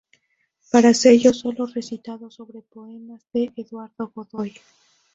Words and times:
Para 0.71 0.95
cello 0.95 1.31
solo 1.31 1.67
y 1.69 1.73
recitado, 1.73 2.31
sobre 2.31 2.63
poemas 2.63 3.21
de 3.33 3.53
Eduardo 3.55 4.11
Godoy. 4.15 4.51